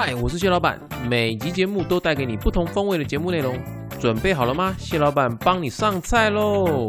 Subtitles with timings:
[0.00, 3.60] 嗨，我是谢老板，每集节目都带给你不同风味的节目内容，
[3.98, 4.72] 准备好了吗？
[4.78, 6.88] 谢老板帮你上菜喽！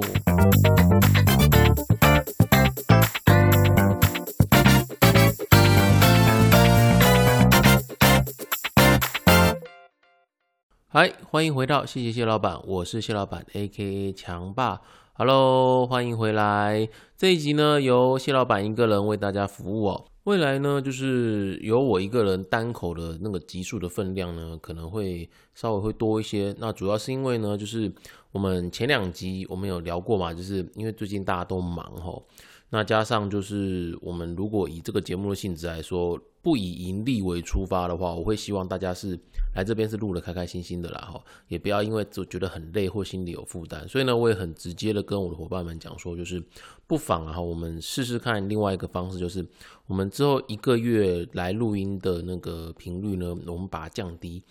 [10.90, 14.82] 嗨，欢迎回到谢谢谢老板，我是谢老板，A.K.A 强爸。
[15.22, 16.88] Hello，欢迎回来。
[17.18, 20.06] 这一集呢，由谢老板一个人为大家服务哦。
[20.24, 26.56] 未来呢，就是由我一个人单口的那个集数的分量呢，可能会稍微会多一些。
[26.58, 27.92] 那主要是因为呢，就是
[28.32, 32.26] 我们前两集我们有聊过嘛，就是因为最近大家都忙吼。
[32.70, 39.20] 那加上就是我们如果以这个节目的性质来说，不以盈利为出发的话，我会希望大家是
[39.56, 43.88] 来这边是录的开开心心的啦哈，也不要因为就觉得很累或心里有负担。
[43.88, 46.42] 所以呢，我也很直接的跟我的伙伴们讲说，就是
[46.88, 49.46] 不妨啊，我们试试看另外一个方式，就是
[49.88, 54.42] 我们之后一个月来录音的那个频率呢，我们把它降低。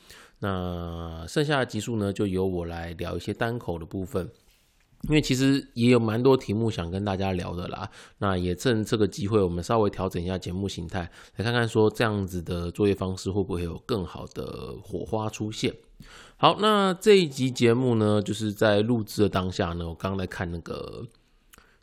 [0.41, 4.31] 那剩下的集数呢，就由我来聊一些单口的部分。
[5.03, 15.73] 因为其实也有蛮多题目想跟大家聊的啦，那也趁这个机会，我们稍微调整一下节目形态，来看看说这样子的作业方式会不会有更好的火花出现。
[16.37, 21.07] 好，那这一集节目呢，就是在录制的当下呢，我刚刚在看那个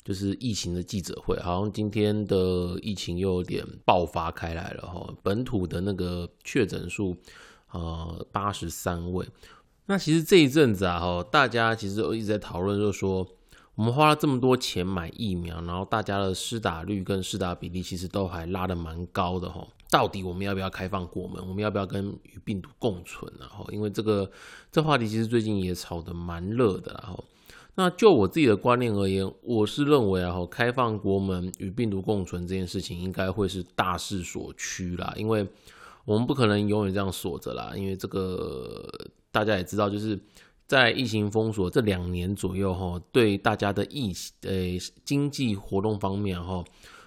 [0.04, 7.16] 就是疫情的记者会，好像今天的疫情又有点爆发开来了哈，本土的那个确诊数
[7.72, 9.26] 呃八十三位。
[9.88, 13.28] 那其实这一阵子啊，哈，大家其实一直在讨论，就是说
[13.76, 19.68] 我们花了这么多钱买疫苗，然后大家的施打率跟施打比例其实都还拉的蛮高的，哈。
[19.92, 21.40] 到底我们要不要开放国门？
[21.48, 23.46] 我们要不要跟与病毒共存呢？
[23.48, 24.30] 哈，因为这个
[24.72, 27.24] 这话题其实最近也炒得蛮热的，然后，
[27.76, 35.48] 那就我自己的观念而言，我是认为啊，哈，开放国门与病毒共存这件事情应该会是大势所趋啦，因为
[36.04, 38.90] 我们不可能永远这样锁着啦，因为这个。
[39.36, 40.18] 大家也知道，就是
[40.66, 44.52] 在疫情封锁这两年左右，哈，对大家的疫呃
[45.04, 46.64] 经济活动方面，哈，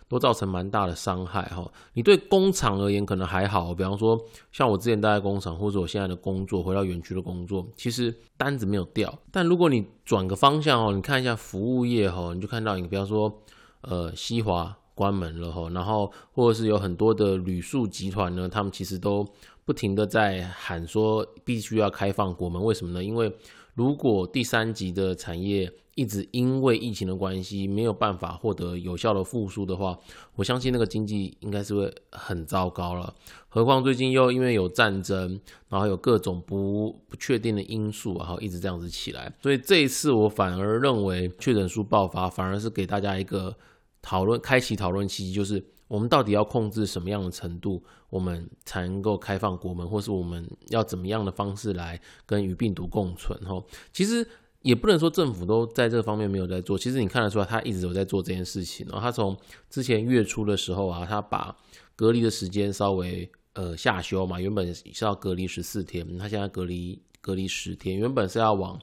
[0.09, 1.67] 都造成蛮大的伤害，哈。
[1.95, 4.23] 你对工厂而言可能还好，比方说
[4.53, 9.19] 像我之前待在工厂，或者我现在的工作回到园区的工作，其实单子没有掉。
[9.33, 13.43] 但如果你转个方向哦，你看一下服务业，哈，你就看到你比方说
[13.81, 19.25] 呃西华关门了，哈，然后或者是有很多的旅宿集团呢，他们其实都。
[19.69, 23.05] 不停的在喊说必须要开放国门，为什么呢？
[23.05, 23.31] 因为
[23.75, 29.99] 如果第三级的产业一直因为疫情的关系没有办法获得有效的复苏的话，
[30.37, 33.15] 我相信那个经济应该是会很糟糕了。
[33.51, 35.39] 何况最近又因为有战争，
[35.69, 43.55] 然后有各种不不确定的因素，然后一直这样子起来，所以这一次我反而认为确诊数爆发，反而是给大家一个
[44.03, 45.65] 讨论开启讨论期，就是。
[45.89, 53.41] 我们到底要控制什么样的程度，我们才能够开放国门，或是我们要怎么样的方式来跟与病毒共存？
[53.47, 54.29] 哈，其实
[54.61, 58.87] 也不能说政府都在这方面没有在做，其实你看得出来，他一直有在做这件事情。
[58.89, 59.35] 然后他从
[59.71, 61.57] 之前月初的时候啊，他把
[61.97, 68.79] 隔离的时间稍微呃下修嘛，原本是要隔离十四天，他现在隔离隔离十天，原本是要往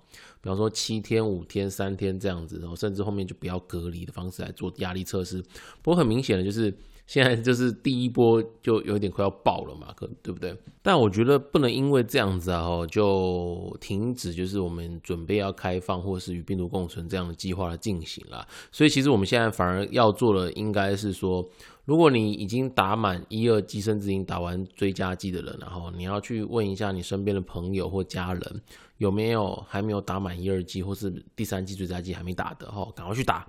[0.46, 5.42] 比方说七天、五天、三天这样子，然后甚至后面就不要隔离的方式来做压力测试。
[5.82, 6.72] 不过很明显的就是。
[7.08, 10.58] 现在就是第一波就有点快要爆了嘛，可对不对？
[10.82, 18.48] 但我觉得不能因为这样子啊，哦就停止就是我们准备要开放或是与病毒共存这样的计划的进行了。
[18.72, 21.48] 所以其实我们现在反而要做的应该是说，
[21.86, 28.62] 如果你已经打满一二剂，甚至已经打完追加剂的人，然后你要去问一下你身边的朋友或家人
[28.98, 33.48] 有没有还没有打满一二剂或是第三剂追加剂还没打的，哈，赶快去打。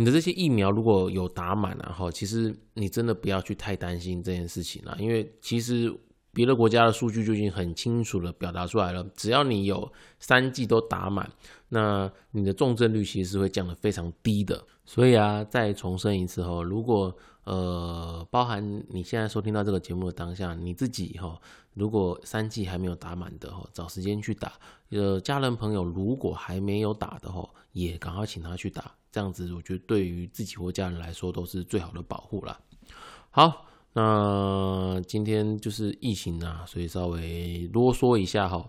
[0.00, 5.94] 你的这些疫苗如果有打满然后，其实你真的不要去太担心这件事情了，因为其实
[6.32, 11.30] 别的国家的数据就已经很清楚的表达出来了，只要你有三剂都打满，
[11.68, 14.64] 那你的重症率其实是会降得非常低的。
[14.90, 21.40] 所以啊，再重申一次哈，如果呃包含你现在收听到这个节目的当下，你自己哈，
[21.74, 24.52] 如果三剂还没有打满的哈，找时间去打。
[24.88, 28.92] 呃，家人朋友如果还没有打的哈，也赶快请他去打。
[29.12, 32.58] 这样子，我觉得对于自己或家人来说都是最好的保护啦。
[33.30, 38.68] 好，那今天就是疫情啊，所以稍微啰嗦一下哈。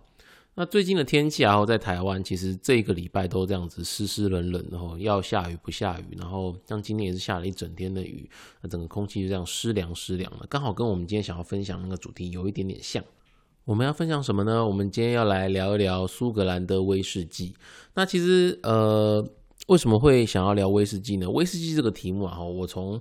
[0.56, 8.30] 那最近的天气啊，在台湾其实这个礼拜都这样子湿湿冷冷的哈，要下雨不下雨，然后像今天也是下了一整天的雨，
[8.62, 13.04] 那整个空气就这样湿凉湿凉的，刚好跟我们今天想要分享那个主题有一点点像。
[13.66, 14.66] 我们要分享什么呢？
[14.66, 17.56] 我们今天要来聊一聊苏格兰的威士忌。
[17.94, 19.28] 那其实呃。
[19.68, 21.30] 为什么会想要聊威士忌呢？
[21.30, 23.00] 威士忌这个题目啊，我从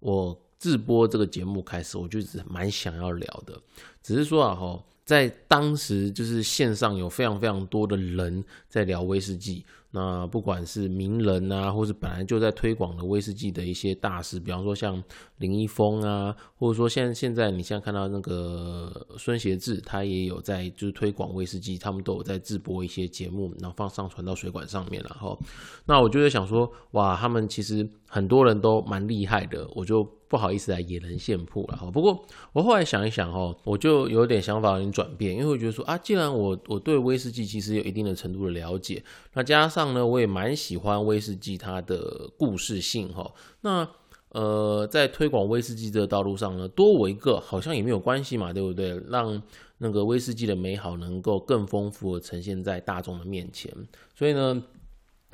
[0.00, 3.58] 我自播这个节目开始，我就一直蛮想要聊的，
[4.02, 4.82] 只是说啊哈。
[5.10, 9.64] 在当时，就是线上有非常非常多的人在聊威士忌。
[9.90, 15.02] 那不管是名人啊，或是本来就在推广的威士忌的一些大师，比方说像
[15.38, 25.36] 林一峰啊，或者说现在现在你现在看到那个孙协志，他也有在就是推广威士忌，他们都有在直播一些节目，然后放上传到水管上面然后，
[25.84, 31.90] 那我就在想说，哇，他们其实很多人都蛮厉害的，我就不好意思来野人现铺了哈。
[31.90, 39.02] 不过我后来想一想哦，我就有点想法有点转变，因为我觉得说啊，既然我我对威士忌其实有一定的程度的了解，
[39.34, 43.28] 那加上呢，我也蛮喜欢威士忌它的故事性哈。
[43.62, 43.88] 那
[44.28, 48.96] 呃，在推广威士忌这个道路上呢，多我一个好像也没有关系嘛，对不对？
[49.08, 49.42] 让
[49.78, 53.74] 那个威士忌的美好能够更丰富的呈现在大众的面前。
[54.14, 54.62] 所以呢，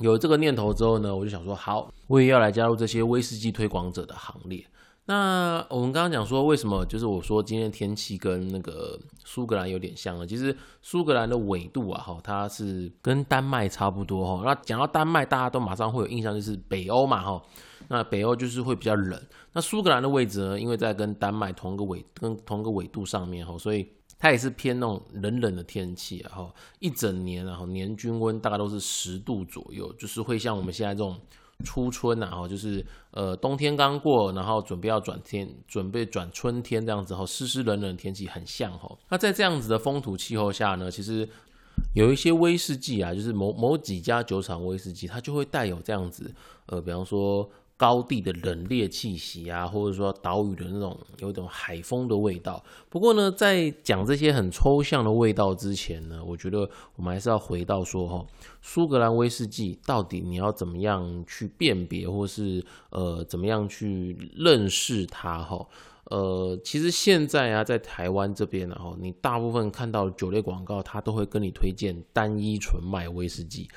[0.00, 4.64] 有这个念头之后呢，我就想说，好，我也要来加入这些威士忌推广者的行列。
[5.08, 10.26] 那我们刚刚讲说，为什么就是我说今天天气跟那个苏格兰有点像了？
[10.26, 14.42] 其实苏格兰的纬度啊，哈，它是跟丹麦差不多哈。
[14.44, 17.40] 那讲到丹麦，大家都马上会有印象，就是北欧嘛，哈。
[17.88, 19.20] 那北欧就是会比较冷。
[19.52, 23.88] 那苏格兰的位置呢，因为在跟丹麦同个纬跟同个纬度上面哈，所以
[24.18, 26.54] 它也是偏那种冷冷的天气啊，哈。
[26.78, 31.18] 一整年然后年均温大概都是十度左右，就是会像我们现在这种。
[31.64, 38.94] 初春呐，哈，就是呃冬天刚过，然后准备要转天，准备转春天这样子，哈，湿湿冷冷的天气很像，哈。
[39.08, 41.26] 那在这样子的风土气候下呢，其实
[41.94, 46.30] 有一些威士忌啊，就是某某几家酒厂威士忌，它就会带有这样子，
[46.66, 47.50] 呃，比方说。
[47.76, 52.62] 高地的冷冽气息啊，或者说岛屿的那种有一种海风的味道。
[52.88, 58.26] 不过呢，在讲这些很抽象的味道之前呢，我觉得我们还是要回到说哈，
[58.62, 65.66] 苏格兰威士忌到底你要怎么样去辨别，或是呃怎么样去认识它哈？
[66.08, 73.68] 呃，其实现在啊，在台湾这边然后你大部分看到酒类广告，它都会跟你推荐单一纯麦威士忌。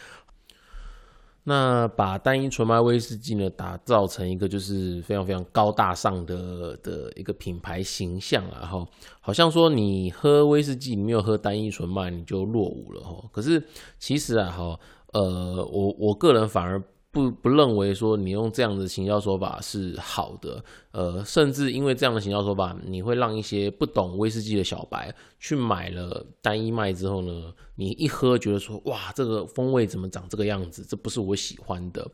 [1.50, 8.88] 那把单一纯麦威士忌呢，打造成一个就是非常非常高大上的的一个品牌形象啊，哈，
[9.20, 13.28] 好像说你喝威士忌，你没有喝单一纯麦，你就落伍了哈。
[13.32, 13.62] 可是
[13.98, 14.80] 其实啊，哈，
[15.14, 16.82] 呃，我我个人反而。
[17.12, 30.86] 不不认为说你用这样的行销手法是好的，呃，甚至因为这样的行销手法，你会让一些不懂威士忌的小白去买了单一麦之后呢，你一喝觉得说哇，这个风味怎么长这个样子？
[30.88, 32.08] 这不是我喜欢的。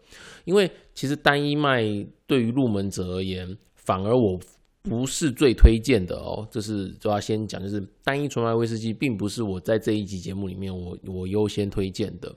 [0.45, 1.83] 因为其实单一麦
[2.25, 4.39] 对于入门者而言，反而我
[4.81, 6.47] 不是最推荐的哦。
[6.49, 12.33] 这是就要先讲，就是单一纯麦威士忌并不是我在这一集节目里面我我优先推荐的。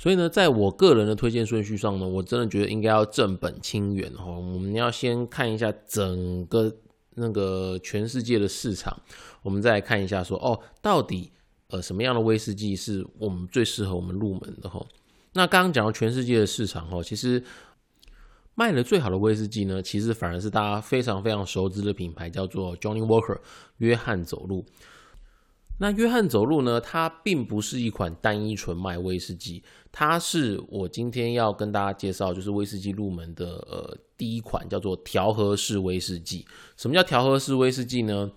[0.00, 4.26] 所以呢，在我个人的推荐顺序上呢，我真的觉得应该要正本清源哈。
[4.26, 6.72] 我们要先看一下整个
[7.14, 8.96] 那个全世界的市场，
[9.42, 11.32] 我们再看一下说哦，到底
[11.70, 14.86] 呃什么样的威士忌是我们最适合我们入门的哈。
[15.32, 17.42] 那刚刚讲到全世界的市场哈，其实
[18.54, 23.38] 卖的最好的威士忌呢，其实反而是大家非常非常熟知的品牌，叫做 Johnny Walker
[23.78, 24.64] 约翰走路。
[25.80, 26.80] 那约翰走路呢？
[26.80, 29.62] 它并不是一款单一纯麦威士忌，
[29.98, 36.46] 它是我今天要跟大家介绍，就是威士忌入门的呃第一款，叫做调和式威士忌。
[36.76, 38.30] 什么叫调和式威士忌呢？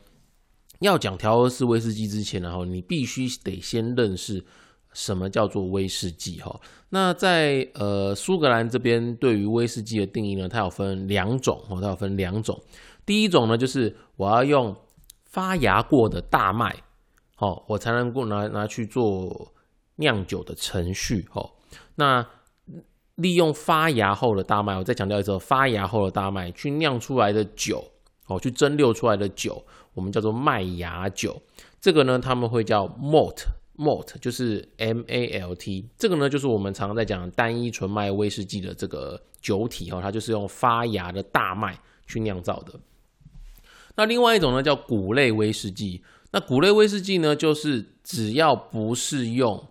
[0.79, 4.43] 要讲调和式威士忌之前，然后你必须得先认识
[4.91, 6.59] 什么叫做威士忌哈。
[6.89, 12.59] 那在呃苏格兰这边，对于威士忌的定义呢，它有分两种哦，它有分两种。
[13.05, 14.75] 第一种呢，就是我要用
[15.25, 16.75] 发芽过的大麦。
[17.37, 19.53] 哦，我才能够拿拿去做
[20.01, 21.25] 酿酒的程序。
[21.31, 21.49] 哦，
[21.95, 22.27] 那
[23.15, 27.81] 利用发芽后的大麦，我再强调一次，发芽后的大麦去酿出来的酒，
[28.27, 31.41] 哦，去蒸馏出来的酒，我们叫做麦芽酒。
[31.79, 35.87] 这个呢，他们会叫 malt，malt 就是 M A L T。
[35.97, 39.89] 这个呢，就是我们常常在讲单一纯麦威士忌的这个酒体。
[39.91, 42.79] 哦，它就是用发芽的大麦去酿造的。
[43.95, 46.01] 那另外一种呢，叫谷类威士忌。
[46.31, 49.67] 那谷类威士忌呢，就是只要不是用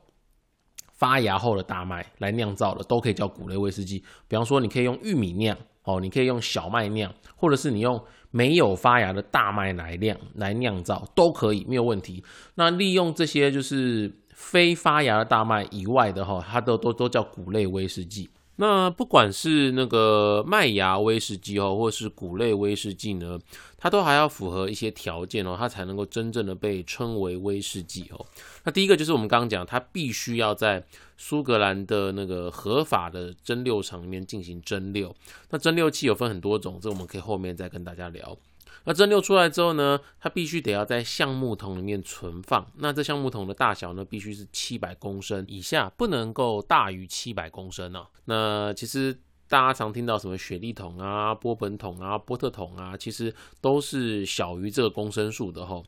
[1.00, 4.04] 发芽后的大麦来酿造的，都可以叫谷类威士忌。
[4.28, 7.99] 比方说，你可以用玉米酿，哦，你可以用小麦酿，或者是你用
[8.30, 12.23] 没有发芽的大麦来酿来酿造，都可以，没有问题。
[12.57, 18.28] 那利用这些就是非发芽的大麦以外的哈，它都都都叫谷类威士忌。
[18.61, 23.40] 那不管是那个麦芽威士忌哦，或是谷类威士忌呢，
[23.79, 28.26] 它都还要符合一些条件哦，它才能够真正的被称为威士忌哦。
[28.64, 30.85] 那第一个就是我们刚刚讲，它必须要在
[31.17, 35.11] 苏格兰的那个合法的蒸馏厂里面进行蒸馏。
[35.49, 38.37] 那蒸馏器有分很多种，这我们可以后面再跟大家聊。
[38.84, 42.66] 那蒸馏出来之后呢，它必须得要在橡木桶里面存放。
[42.78, 48.06] 那这橡木桶的大小呢，必须是七百公升以下，不能够大于七百公升哦。
[48.25, 49.14] 那其实
[49.49, 55.82] 大家常听到什么雪莉桶啊、波本桶啊、波特桶啊，其实都是小于这个公升数的哈。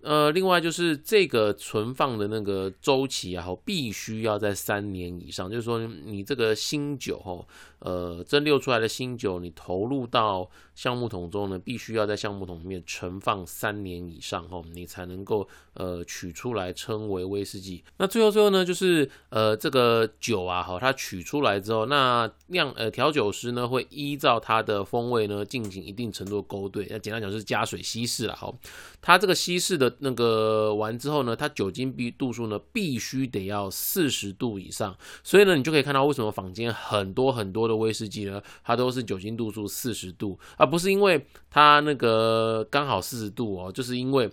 [0.00, 7.44] 呃，另外就是这个存放的那个周期啊，必须要在三年以上，就是说你这个新酒哦。
[7.80, 17.84] 呃，蒸馏出来的新酒，你投入到橡木桶中呢，必须要在橡木桶里面存放三年以上哦，你才能够呃取出来称为威士忌。
[17.98, 28.52] 那最后最后呢，就是呃这个酒啊，哈，它取出来之后，那酿呃调酒师呢会依照它的风味呢进行一定程度的勾兑，那简单讲就是加水稀释了哈。
[29.00, 37.67] 它这个稀释的那个完之后呢，它酒精必度数呢必须得要四十度以上，所以呢你就可以看到为什么坊间很多很多。
[37.68, 44.28] 的威士忌呢，它都是酒精度数四十度，而不是因为它那个刚好四十度哦，就是因为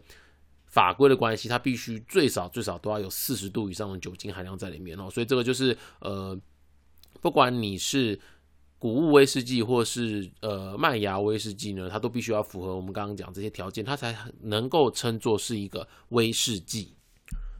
[0.66, 5.10] 法规的关系，它必须最少最少都要有四十度以上的酒精含量在里面哦。
[5.10, 6.36] 所以这个就是呃，
[7.22, 8.20] 不管你是
[8.78, 16.96] 谷物威士忌或是呃麦芽威士忌呢，它都必须要符合我们刚刚讲这些条件，它才能够称作是一个威士忌。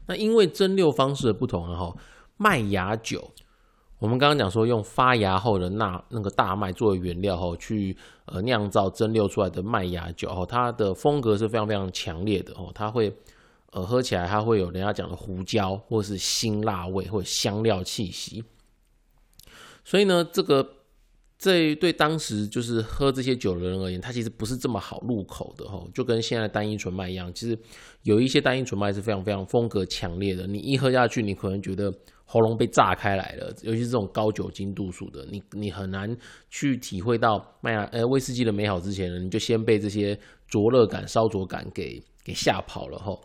[0.06, 1.96] 那因为蒸馏方式的不同啊，哈，
[2.36, 3.32] 麦芽酒。
[3.98, 13.10] 我们刚刚讲说，用发芽后的那那个大麦作为原料后，去呃酿造蒸馏出来的麦芽酒哦，它的风格是非常非常强烈的哦，它会
[13.72, 18.44] 呃喝起来它会有人家讲的胡椒或是辛辣味或者香料气息，
[19.82, 20.68] 所以呢，这个
[21.38, 27.58] 这对当时就是喝这些酒的人而言，它其实不是这么好入口的哈，就跟现在单一纯麦一样，其实
[28.02, 31.90] 有一些单一纯麦是非常非常风格强烈的，你一喝下去，你可能觉得。
[32.28, 36.14] 喉咙被炸开来了，尤其是这种高酒精度数的，你你很难
[36.50, 40.18] 去体会到麦芽呃威士忌的美好之前呢，你就先被这些
[40.48, 43.16] 灼热感、烧灼感给给吓跑了哈。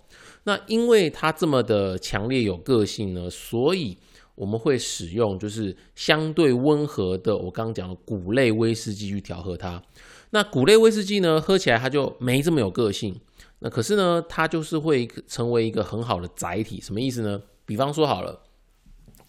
[0.44, 3.98] 那因为它这么的强烈有个性呢，所以
[4.36, 9.82] 我们会使用就是相对温和的我刚刚讲的谷类威士忌去调和它。
[10.30, 13.20] 那谷类威士忌呢，喝起来它就没这么有个性。
[13.60, 16.80] 那可是呢，它就是会成为一个很好的载体。
[16.80, 17.42] 什么意思呢？
[17.66, 18.40] 比方说好了。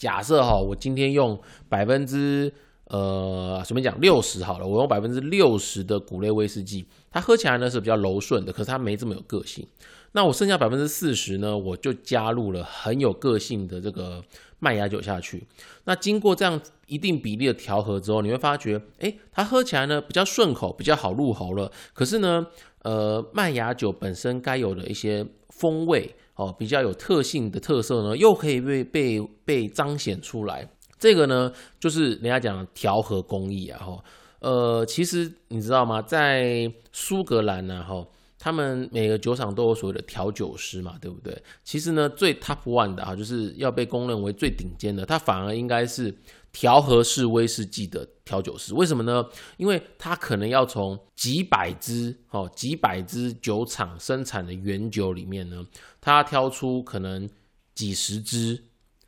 [0.02, 2.52] 假设哈，我今天用百分之
[2.88, 9.64] 呃，随便讲六十好了，我用百分之六十的谷类威士忌，它喝起来呢是比较柔顺的，可是它没这么有个性。
[10.10, 14.20] 那我剩下百分之四十呢，我就加入了很有个性的这个
[14.58, 15.46] 麦芽酒下去。
[15.84, 21.70] 那经过这样一定比例的调和之后，你会发觉，哎，它喝起来呢比较顺口，比较好入喉了。
[21.94, 22.44] 可是呢，
[22.82, 26.14] 呃，麦芽酒本身该有的一些风味。
[26.34, 30.66] 哦，比较有特性的特色呢，又可以被被被彰显出来。
[30.98, 34.02] 这个呢，就是人家讲调和工艺啊，哈。
[34.40, 36.00] 呃，其实你知道吗？
[36.00, 38.04] 在苏格兰呢，哈，
[38.38, 41.36] 他们每个酒厂都有所谓的调酒师嘛，对不对？
[41.62, 46.12] 其实呢，最 top one 的啊，就是要被公认为最顶尖的，他反而应该是。
[46.52, 49.26] 调和式威士忌的调酒师，为什么呢？
[49.56, 55.66] 因为他可能要从几百支哦，几百支酒厂生产的原酒里面呢，
[56.00, 57.28] 他挑出可能
[57.74, 58.62] 几十支，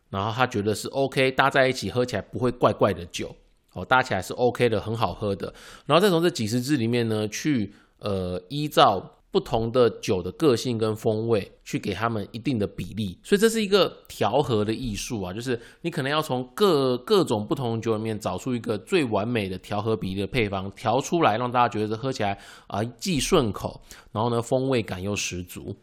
[0.09, 3.37] 然后他觉得是 OK，搭在一起喝起来不会怪怪的酒
[3.75, 5.53] 哦，搭起来是 OK 的，很好喝的，
[5.87, 9.11] 然后再从这几十支里面呢，去呃依照。
[9.35, 22.39] 不同的酒的个性跟风味，去给他们一定的比例，所以这是一个调和的艺术啊，就是你可能要从各各种不同酒里面找出一个最完美的调和比例的配方，调出来让大家觉得喝起来
[22.69, 23.81] 啊既顺口，
[24.13, 25.75] 然后呢风味感又十足。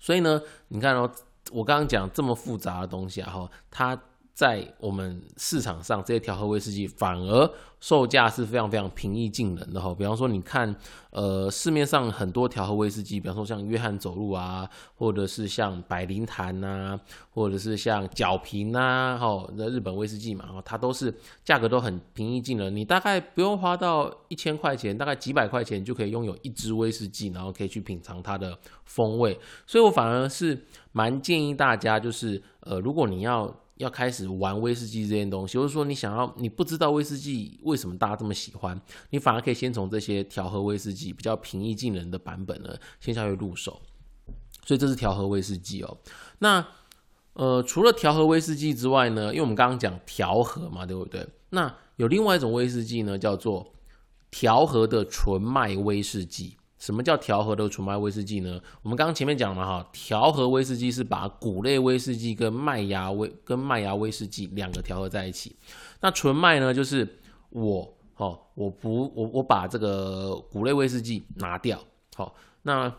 [0.00, 1.12] 所以呢，你看哦，
[1.52, 4.02] 我刚刚讲这么复杂的东西啊，哈，它。
[4.34, 9.94] 在我们市场上，这些调和威士忌反而售价是非常非常平易近人的哈。
[9.94, 10.74] 比方说，你看，
[11.10, 16.98] 呃，市面上很多调和威士忌，比方说像约翰走路啊，或者是像百灵坛呐，
[17.30, 22.74] 或者是像角瓶呐，哈，那日本威士忌嘛，哈，它都是价格都很平易近人。
[22.74, 29.38] 你大概不用花到一千块钱，大概几百块钱就可以拥有一支威士忌，然后可以去品尝它的风味。
[29.66, 30.58] 所以我反而是
[30.92, 43.80] 蛮建议大家，就是呃，如果你要要开始玩威士忌这件东西，或者说你想要，你不知道威士忌为什么大家这么喜欢，你反而可以先从这些调和威士忌比较平易近人的版本呢，先下去入手。
[44.64, 45.98] 所以这是调和威士忌哦。
[46.38, 46.64] 那
[47.32, 51.26] 呃，除了调和威士忌之外呢，因为我们刚刚讲调和嘛，对不对？
[51.50, 53.74] 那有另外一种威士忌呢，叫做
[54.30, 56.56] 调和的纯麦威士忌。
[56.82, 58.60] 什么叫调和的纯麦威士忌呢？
[58.82, 65.54] 我们刚刚前面讲了哈，调和威士忌是把谷类威士忌跟麦芽威跟麦芽威士忌两个调和在一起。
[66.00, 67.20] 那纯麦呢，就是
[67.50, 71.78] 我哦，我不我我把这个谷类威士忌拿掉，
[72.16, 72.92] 好，那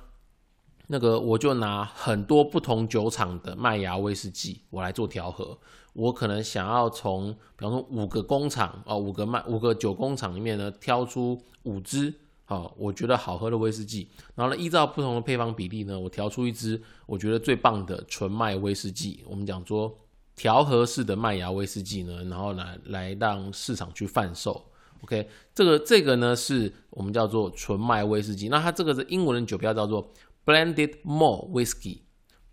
[0.88, 5.58] 那个我就拿很多不同酒厂的麦芽威士忌，我来做调和。
[5.92, 12.14] 我可能想要从，比方说五个工厂哦，五个麦五个酒工厂里面呢，挑出五支。
[12.54, 19.24] 啊，我觉得好喝的威士忌，然后呢，依照不同的配方比例呢，我调出一支我觉得最棒的纯麦威士忌。
[19.26, 19.92] 我们讲说
[20.36, 24.64] 调和式的麦芽威士忌呢，然后来来让市场去贩售。
[25.02, 28.48] OK，这个这个呢是我们叫做纯麦威士忌。
[28.50, 30.10] 那它这个是英文的酒标叫做
[30.46, 32.03] Blended m o r e Whisky。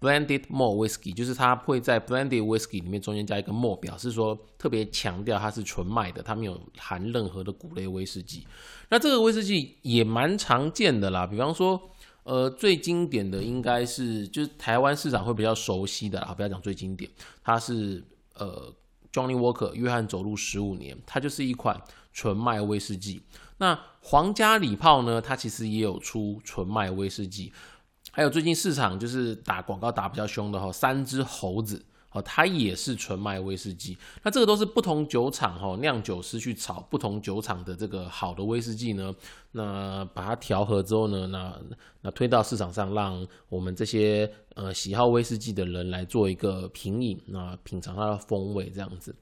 [0.00, 8.47] Blended malt Whisky 就是它会在 blended Whisky 里面中间加一个 malt，表示说特别强调它是纯麦的，它没有含任何的谷类威士忌。
[8.88, 11.78] 那这个威士忌也蛮常见的啦，比方说，
[12.23, 17.11] 呃，最经典的应该是就是台湾市场会比较熟悉的啦，不要讲最经典，
[17.45, 18.02] 它是
[18.37, 18.73] 呃
[19.12, 21.78] Johnny Walker 约翰走路十五年，它就是一款
[22.14, 23.21] 纯麦威士忌。
[23.59, 27.52] 那皇家礼炮呢，它其实也有出纯麦威士忌。
[28.20, 33.96] 还有最近市场就是打广告打比较凶的哈，三只猴子哦，它也是纯麦威士忌。
[34.22, 39.10] 那这个都是不同酒厂哈酿酒师去炒不同酒厂的这个好的威士忌呢，
[39.52, 41.58] 那把它调和之后呢，那
[42.02, 49.16] 那推到市场上，让我们这些呃喜好威士忌的人来做一个品饮，那品尝它的风味这样子。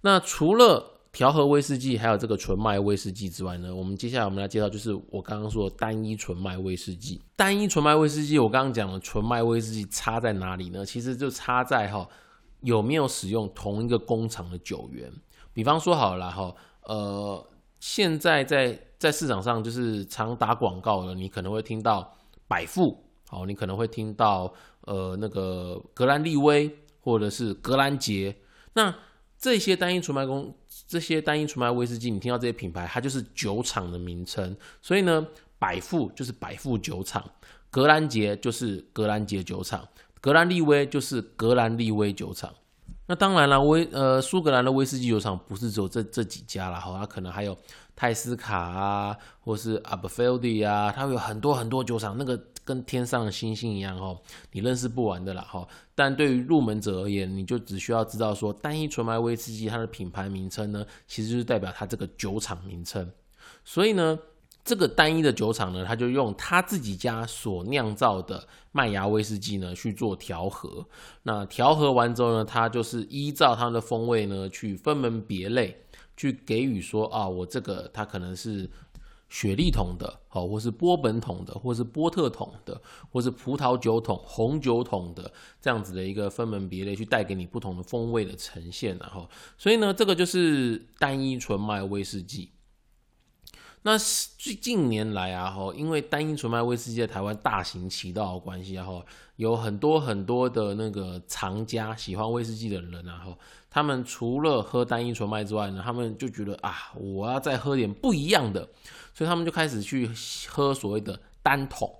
[0.00, 7.20] 那除了调和威士忌还有这个纯麦威士忌之外呢，我们接下来我们来介绍就是我刚刚说单一纯麦威士忌。
[7.34, 10.86] 单一纯麦威士忌，我刚刚讲了纯麦威士忌差在哪里呢？
[10.86, 12.08] 其实就差在哈
[12.60, 15.12] 有没有使用同一个工厂的酒源。
[15.52, 17.44] 比方说好了哈，呃，
[17.80, 28.36] 现在在在市场上就是常打广告的，你可能会听到百富，好，你可能会听到呃那个格兰利威或者是格兰杰，
[28.74, 28.94] 那
[29.36, 30.54] 这些单一纯麦工。
[30.86, 34.56] 这些单一纯麦威士忌，你听到这些品牌，它就是酒厂的名称。
[34.80, 35.26] 所以呢，
[35.58, 37.24] 百富就是百富酒厂，
[37.70, 39.86] 格兰杰就是格兰杰酒厂，
[40.20, 42.54] 格兰利威就是格兰利威酒厂。
[43.10, 47.58] 那当然了，威呃苏格兰的威士忌酒厂不是只有这这几家了，哈，它可能还有
[47.96, 52.40] 泰斯卡啊，或是 a b e f e l d y 啊，它有很多很多酒厂，那个。
[52.62, 54.16] 跟天上的星星一样哦，
[54.52, 55.66] 你认识不完的啦哈。
[55.92, 63.10] 但对于入门者而言，你就只需要知道说，单一纯麦威士忌它的品牌名称呢，其实就是代表它这个酒厂名称。
[63.64, 64.16] 所以呢，
[64.70, 70.86] 这个单一的酒厂呢，他就用他自己家所酿造的麦芽威士忌呢去做调和。
[71.24, 75.76] 那调和完之后呢，他就是依照它的风味呢去分门别类，
[76.16, 78.70] 去给予说啊，我这个它可能是。
[79.32, 92.50] 雪莉桶的，好，或是波本桶的，或是波特桶的，或是葡萄酒桶、红酒桶的，这样子的一个分门别类，去带给你不同的风味的呈现，然后，所以呢，这个就是单一纯麦威士忌。
[93.82, 93.96] 那
[94.36, 99.04] 最近年来啊，哈，因为单一纯麦威士忌在台湾大行其道的关系，啊，吼
[99.36, 103.36] 有很多很多的那个藏家喜欢威士忌的人，然后
[103.70, 108.68] 他们除了喝单一纯麦之外呢，他们就觉得啊，我要再喝点不一样的。
[109.12, 110.08] 所以他们就开始去
[110.48, 111.92] 喝所谓的单桶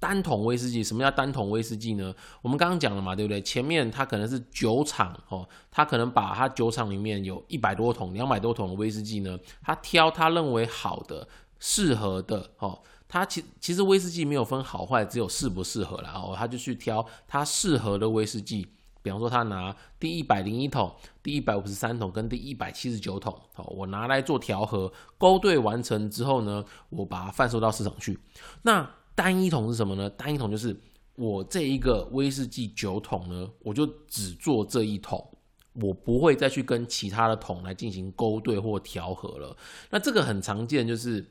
[0.00, 0.82] 单桶威士忌。
[0.82, 2.12] 什么叫单桶威士忌呢？
[2.42, 3.40] 我们刚刚讲了嘛，对不对？
[3.42, 11.28] 前面它可能是酒厂哦，他可能把他酒厂里面有一百多桶、两百多桶的威士忌呢，他挑他认为好的、
[11.60, 12.80] 适合的哦。
[13.06, 16.34] 他其其实威士忌没有分好坏，只有适不适合了哦。
[16.36, 18.66] 他就去挑他适合的威士忌。
[19.02, 28.18] 比方说，他拿第一百零一桶、第一百五十三桶跟第一百七十九桶，好，我拿来做调和，勾兑完成之后呢，我把它贩售到市场去。
[28.60, 30.08] 那单一桶是什么呢？
[30.10, 30.74] 单一桶就是
[31.14, 35.26] 我这一个威士忌酒桶呢，我就只做这一桶，
[35.74, 39.56] 我不会再去跟其他的桶来进行勾兑或调和了。
[39.90, 41.24] 那这个很常见，就是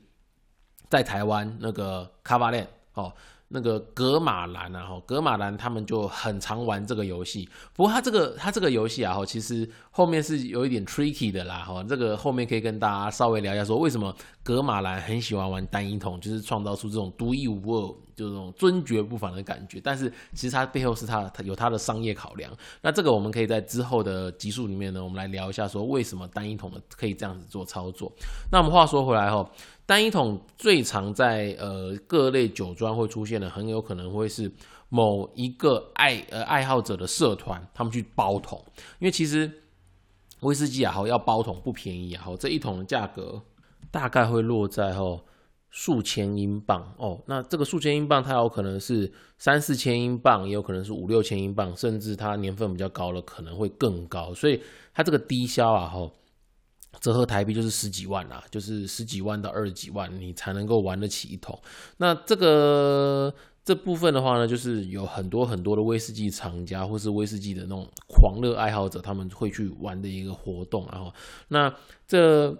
[0.88, 3.12] 在台湾那个卡巴链哦。
[3.52, 7.48] 那个格马兰啊，哈，格马兰他们就很常玩这个游戏。
[7.74, 19.80] 不过他这个他这个游戏啊，哈，其实后面是有一点 tricky 的啦，哈，这个后面可以跟大家稍微聊一下，说为什么格马兰很喜欢玩单一桶，就是创造出这种独一无二，就这种尊绝不凡的感觉。
[19.82, 22.52] 但是其实它背后是它它有它的商业考量。
[22.80, 28.12] 那这个我们可以在之后的集数里面呢，我们来聊一下，说为什么单一桶的可以这样子做操作。
[28.52, 29.44] 那我们话说回来，哈。
[29.90, 34.48] 单一桶最常在呃各类酒庄会出现的，很有可能会是
[34.88, 38.64] 某一个爱呃爱好者的社团，他们去包桶，
[39.00, 39.50] 因为其实
[40.42, 43.42] 威士忌啊，好要包桶不便宜啊，好这一桶的价格
[43.90, 45.24] 大概会落在吼
[45.70, 54.62] 数千英镑哦，那这个数千英镑它有可能是三四千英镑，也有可能是五六千英镑，甚至它年份比较高了，可能会更高，所以
[54.94, 56.12] 它这个低消啊，吼。
[56.98, 61.58] 折合台币就是十几万啦，就是十几万到二十几万，你才能够玩得起一桶。
[61.98, 63.32] 那这个
[63.64, 70.86] 这部分的话呢，就是有很多很多的威士忌厂家或是威士忌的那种狂热爱好者，他们会去玩的一个活动。
[70.90, 71.12] 然后，
[71.48, 71.72] 那
[72.06, 72.56] 这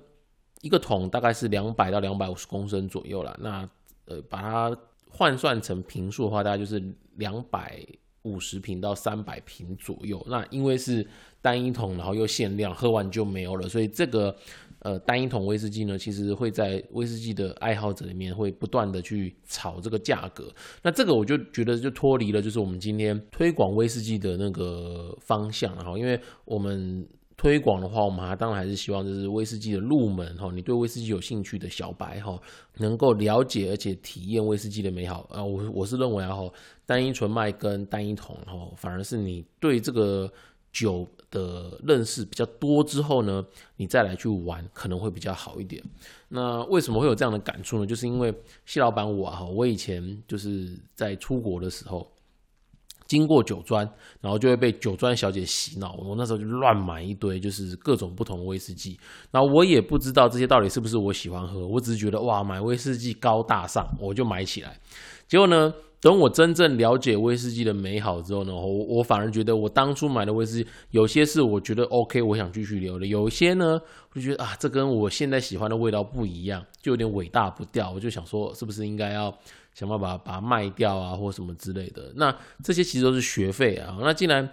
[0.61, 3.37] 一个桶大概是两百到两百五十公升左右啦。
[3.41, 3.69] 那
[4.07, 4.77] 呃，把它
[5.09, 6.83] 换算成瓶数的话，大概就是
[7.17, 7.85] 两百
[8.23, 10.25] 五十瓶到三百瓶左右。
[10.29, 11.07] 那因为是
[11.43, 13.69] 单一桶，然后又限量，喝完就没有了。
[13.69, 14.35] 所以这个
[14.81, 20.53] 呃单一桶威士忌呢，其实会在威士忌的爱好者里面会不断的去炒这个价格。
[20.83, 25.97] 那这个我就觉得就脱离了，就是我们今天推广威士忌的那个方向然后。
[25.97, 27.07] 因为我们
[27.41, 32.39] 推广的话，我们还当然还是希望就是威士忌的入门哈，你对威士忌有兴趣的小白哈，
[32.77, 35.43] 能够了解而且体验威士忌的美好啊。
[35.43, 36.53] 我我是认为啊哈，
[36.85, 40.31] 单一纯麦跟单一桶哈，反而是你对这个。
[40.73, 45.83] 酒的认识比较多之后呢，你再来去玩可能会比较好一点。
[46.29, 47.85] 那为什么会有这样的感触呢？
[47.85, 48.33] 就是因为
[48.67, 52.09] 谢老板我啊，我以前就是在出国的时候，
[53.11, 53.83] 经过酒庄，
[54.21, 55.95] 然后就会被酒庄小姐洗脑。
[55.95, 58.97] 我那时候就乱买一堆，就是各种不同威士忌。
[59.33, 64.79] 然后我也不知道这些到底是不是我喜欢喝，我只是觉得哇，买威士忌高大上，我就买起来。
[65.27, 65.75] 结果呢？
[66.01, 73.79] 等我真正了解威士忌的美好之后呢，我我反而觉得我当初买的威士忌有些是我觉得 OK，我想继续留的；有些呢，
[74.15, 77.91] 我就觉得啊，这跟我现在喜欢的味道不一样，就有点伟大不掉。
[77.91, 79.31] 我就想说，是不是应该要
[79.75, 82.11] 想办法把它卖掉啊，或什么之类的？
[82.17, 82.35] 那
[82.65, 83.99] 这些其实都是学费啊。
[84.01, 84.49] 那既然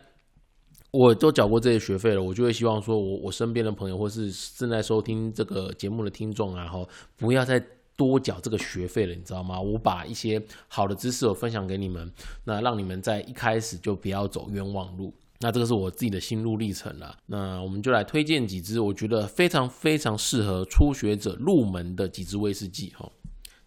[0.91, 7.65] 我都缴过这些学费了，我就会希望说我我身边的朋友或是正在收听这个节目的听众啊，哈，不要再。
[7.97, 9.59] 多缴这个学费了，你知道吗？
[9.59, 12.09] 我把一些好的知识我分享给你们，
[12.45, 15.11] 那让你们在一开始就不要走冤枉路。
[15.39, 17.17] 那这个是我自己的心路历程了。
[17.25, 23.11] 那我们就来推荐几支我觉得非常非常适合初学者入门的几支威士忌哈。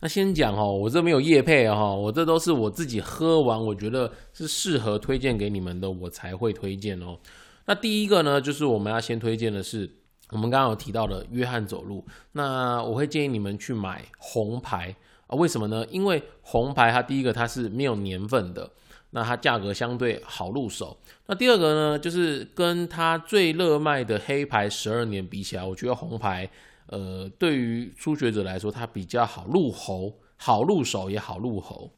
[0.00, 7.18] 那先讲哦，我这没有叶配哈，我这都是我自己喝完我觉得是适合推荐给你们的，我才会推荐哦。
[7.66, 9.96] 那第一个呢，就是我们要先推荐的是。
[10.30, 14.94] 我们刚刚有提到的约翰走路，那我会建议你们去买红牌
[15.26, 15.34] 啊？
[15.36, 15.84] 为什么呢？
[15.90, 18.70] 因为红牌它第一个它是没有年份的，
[19.10, 20.96] 那它价格相对好入手。
[21.26, 26.48] 那第二个呢，就是跟它最热卖的黑牌十二年比起来，我觉得红牌
[26.86, 31.90] 呃对于初学者来说它比较好入喉，好入手也好入喉。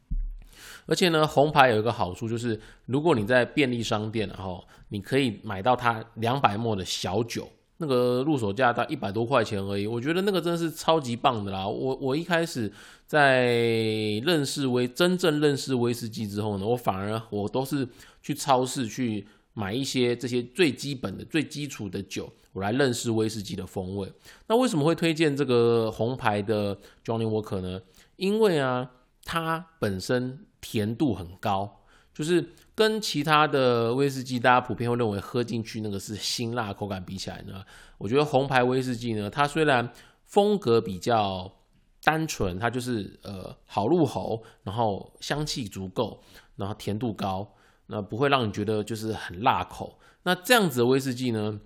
[0.86, 7.46] 而且呢，红牌有一个好处就是，如果你在便利商店，然后你可以买到它两百沫的小酒。
[7.82, 11.66] 那个入手价大一百多块钱而已，我觉得那个真的是超级棒的啦。
[11.66, 12.72] 我我一开始
[13.06, 13.46] 在
[14.24, 17.86] 认识威真正认识威士忌之后呢，我反而我都是
[18.22, 24.10] 去超市去买一些这些最基本的、最基础的酒，我来认识威士忌的风味。
[24.46, 27.82] 那为什么会推荐这个红牌的 Johnny Walker 呢？
[28.16, 28.88] 因为啊，
[29.24, 31.81] 它本身甜度很高。
[32.14, 37.64] 就是跟其他的威士忌，大家普遍会认为喝进去那个是辛辣口感比起来呢，
[37.98, 39.90] 我觉得红牌威士忌呢，它虽然
[40.24, 41.50] 风格比较
[42.02, 46.22] 单纯，它就是呃好入喉，然后香气足够，
[46.56, 47.54] 然后甜度高，
[47.86, 49.98] 那不会让你觉得就是很辣口。
[50.24, 51.60] 那这样子的威士忌呢？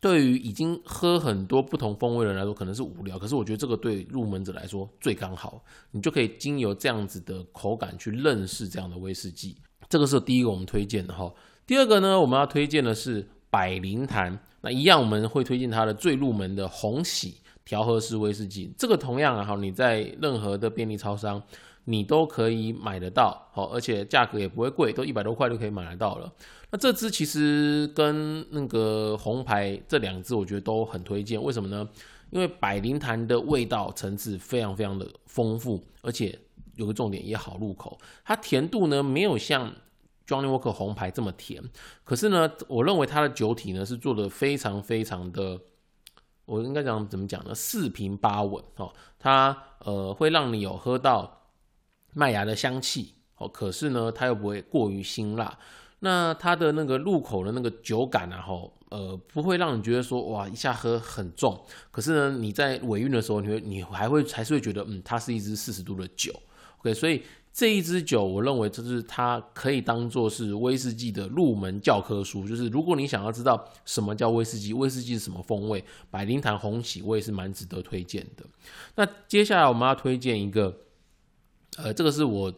[0.00, 3.18] 对于已经喝很多不同风味的人来说，可能是无聊。
[3.18, 9.56] 可是我觉得这个对入门者来说最刚好，你就可以经由这样子的口感去认识这样的威士忌。
[9.88, 11.30] 这个是第一个我们推荐的哈。
[11.66, 14.38] 第二个呢，我们要推荐的是百灵坛。
[14.62, 18.72] 那一样我们会推荐它的最入门的红喜调和式威士忌。
[18.78, 21.42] 这个同样啊，哈，你在任何的便利超商。
[21.86, 26.30] 你都可以买得到，好，而且价格也不会贵，都一百多块就可以买得到了。
[26.70, 31.42] 那这支其实跟那个红牌这两支，我觉得都很推荐。
[31.42, 31.88] 为什么呢？
[32.30, 36.38] 因为百灵坛的味道层次非常非常的丰富，而且
[36.76, 37.98] 有个重点也好入口。
[38.24, 39.72] 它甜度呢没有像
[40.26, 41.62] Johnny Walker 红牌这么甜，
[42.04, 45.60] 可是呢，我认为它的酒体呢是做的非常非常的，
[46.44, 47.52] 我应该讲怎么讲呢？
[47.52, 51.38] 四平八稳哦，它呃会让你有喝到。
[52.12, 55.56] 麦芽的香气，哦，可是呢，它又不会过于辛辣。
[56.00, 61.58] 那它的那个入口的那个酒感啊，吼，呃，不会让你觉得说哇一下喝很重，
[61.90, 66.32] 可是呢，你在尾韵的时候，你会你还会还是会觉得，嗯，它是一支四十度的酒。
[66.78, 72.48] OK，所以这一支酒，我认为就是它可以当做是威士忌的入门教科书。
[72.48, 78.44] 就是如果你想要知道什么叫威士忌，威士忌是什么风味，百灵坛红喜我也是蛮值得推荐的。
[78.94, 80.74] 那接下来我们要推荐一个，
[81.76, 82.50] 呃，这个是我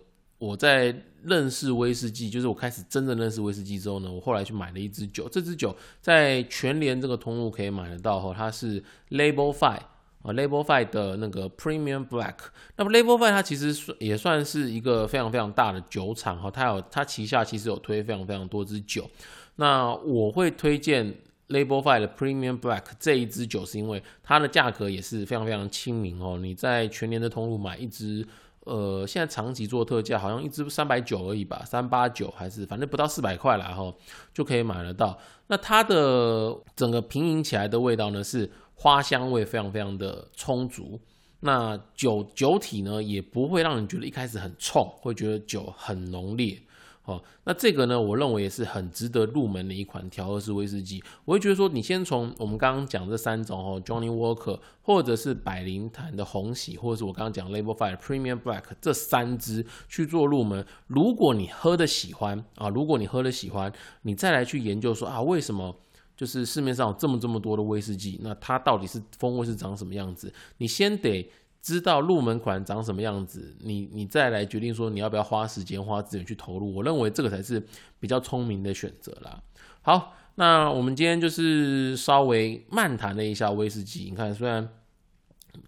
[0.42, 9.82] 我在认识威士忌，就是我开始真正认识威士忌之后呢，我后来去买了一支酒，这支酒在全联这个通路可以买得到，哈，它是 Label Five。
[10.22, 12.34] 啊，Label Five 的那个 Premium Black，
[12.76, 19.08] 那么 Label Five 它其实也算是一个非常非常大的酒厂哈，它有它旗下其实有推非常非常多支酒。
[19.56, 21.12] 那我会推荐
[21.48, 26.38] Label Five 的 Premium Black 这一支酒，是因为它的价格也是非常非常亲民哦。
[26.40, 28.24] 你在全年的通路买一支，
[28.64, 33.94] 呃，现在长期做特价，好像一支三百九而已吧，三八九还是反正不到四百块啦哈，
[34.32, 35.18] 就可以买得到。
[35.46, 38.50] 那它的整个平饮起来的味道呢是。
[38.74, 40.98] 花香味非常非常的充足，
[41.38, 46.60] 那酒酒体呢也不会让人觉得一开始很冲，会觉得酒很浓烈。
[47.04, 51.02] 哦，那这个呢，我认为也是很值得入门的一款调和式威士忌。
[51.24, 60.64] 我会觉得说，你先从我们刚刚讲这三种哦，Johnny Walker，或者是百灵坛的红喜，或者是我刚刚讲 Label Five Premium Black 这三支去做入门。
[60.86, 65.74] 如果你喝的喜欢啊，如果你喝的喜欢，你再来去研究说啊，为什么？
[66.14, 70.32] 就是市面上有这么这么多的威士忌，那它到底是风味是长什么样子？
[70.58, 71.28] 你先得
[71.62, 76.74] 知道入门款长什么样子，你你再来决定说你要不要花时间花资源去投入。
[76.74, 77.64] 我认为这个才是
[77.98, 79.40] 比较聪明的选择啦。
[79.80, 84.04] 好，那我们今天就是稍微漫谈了一下威士忌。
[84.10, 84.68] 你看，虽然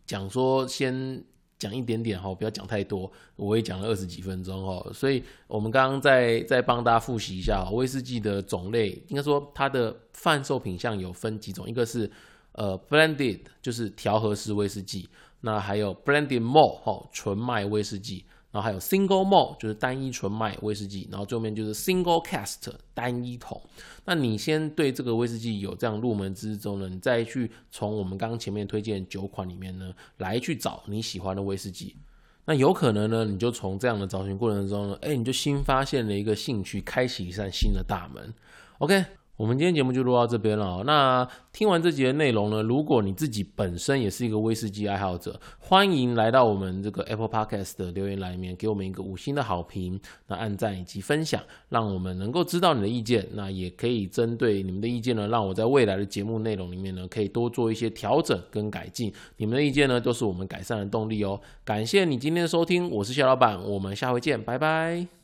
[0.04, 1.24] 讲说先。
[1.57, 3.11] 讲一点点哈，不要讲太多。
[3.37, 12.11] 我也讲了二十几分钟哦，所以我们刚刚再再帮大家复习一下威士忌的种类，应该说它的贩售品项有分几种，一个是
[12.54, 15.08] 呃 blended，就是调和式威士忌，
[15.40, 18.24] 那还有 blended malt 哈，纯麦威士忌。
[18.50, 23.60] 然后还有 single malt 就是单一纯麦威士忌，然后最后面就是 single cast 单一桶。
[24.04, 31.96] 那你先对这个威士忌有这样入门之中呢，你再去从我们刚刚前面推荐九款里面呢来去找你喜欢的威士忌。
[32.44, 38.32] 那有可能呢，你就从这样的找寻过程中呢，哎，你就新发现了一个兴趣，开启一扇新的大门。
[38.78, 39.04] OK。
[39.36, 40.84] 我们今天节目就录到这边了。
[40.84, 42.62] 那听完这集的内容呢？
[42.62, 53.26] 如果你自己本身也是一个威士忌爱好者，欢迎来到我们这个 Apple Podcast 的留言栏里面，给我们一个五星的好评，那按赞以及分享，让我们能够知道你的意见。
[53.32, 59.12] 那也可以针对你们的意见呢，让我在未来的节目内容里面呢，可以多做一些调整跟改进。
[59.38, 61.40] 你们的意见呢，都是我们改善的动力哦。
[61.64, 65.23] 感谢你今天的收听，我是谢老板，我们下回见，拜拜。